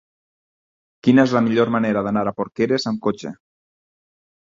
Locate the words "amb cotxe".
2.93-3.37